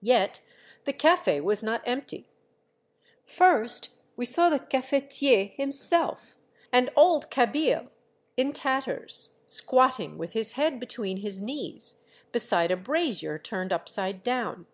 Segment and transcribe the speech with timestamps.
[0.00, 0.40] Yet
[0.84, 2.30] the cafe was not empty.
[3.26, 6.38] First we saw the cafetier himself,
[6.72, 7.90] an old Kabyle,
[8.38, 12.00] in tatters, squatting with his head between his knees,
[12.32, 14.64] beside a brazier turned upside down.